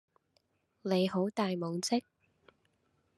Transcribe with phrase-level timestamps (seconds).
[0.81, 2.03] 你好大懵即